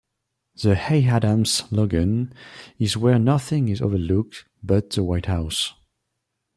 [0.59, 2.33] The Hay-Adams' slogan
[2.79, 5.75] is Where nothing is overlooked but the White House.